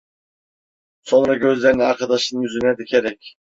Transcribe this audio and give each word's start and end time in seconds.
Sonra 1.01 1.33
gözlerini 1.35 1.83
arkadaşının 1.83 2.41
yüzüne 2.41 2.77
dikerek: 2.77 3.35